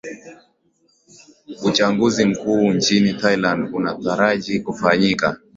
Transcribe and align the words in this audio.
uchanguzi 1.63 2.25
mkuu 2.25 2.67
wa 2.67 2.73
nchini 2.73 3.13
thailand 3.13 3.69
unataraji 3.75 4.59
kufanyika 4.59 5.37